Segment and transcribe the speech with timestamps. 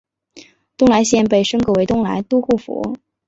[0.77, 2.95] 东莱县被升格为东莱都护府。